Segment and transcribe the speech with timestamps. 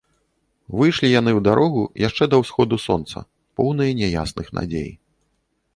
[0.77, 3.17] Выйшлі яны ў дарогу яшчэ да ўсходу сонца,
[3.61, 4.91] поўныя няясных надзей.